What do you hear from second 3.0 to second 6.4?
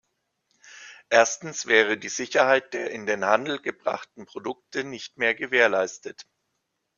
den Handel gebrachten Produkte nicht mehr gewährleistet.